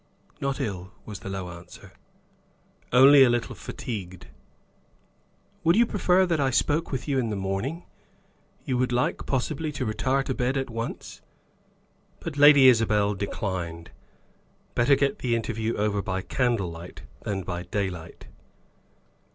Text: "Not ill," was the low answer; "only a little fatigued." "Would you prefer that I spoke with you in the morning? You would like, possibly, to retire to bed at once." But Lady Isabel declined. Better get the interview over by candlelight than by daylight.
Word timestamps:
"Not 0.41 0.59
ill," 0.59 0.93
was 1.05 1.19
the 1.19 1.29
low 1.29 1.51
answer; 1.51 1.91
"only 2.91 3.21
a 3.23 3.29
little 3.29 3.53
fatigued." 3.53 4.25
"Would 5.63 5.75
you 5.75 5.85
prefer 5.85 6.25
that 6.25 6.39
I 6.39 6.49
spoke 6.49 6.91
with 6.91 7.07
you 7.07 7.19
in 7.19 7.29
the 7.29 7.35
morning? 7.35 7.85
You 8.65 8.79
would 8.79 8.91
like, 8.91 9.27
possibly, 9.27 9.71
to 9.73 9.85
retire 9.85 10.23
to 10.23 10.33
bed 10.33 10.57
at 10.57 10.71
once." 10.71 11.21
But 12.19 12.35
Lady 12.35 12.67
Isabel 12.67 13.13
declined. 13.13 13.91
Better 14.73 14.95
get 14.95 15.19
the 15.19 15.35
interview 15.35 15.75
over 15.77 16.01
by 16.01 16.21
candlelight 16.23 17.03
than 17.21 17.43
by 17.43 17.61
daylight. 17.61 18.25